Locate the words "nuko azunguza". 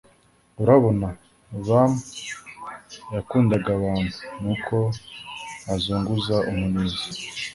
4.41-6.35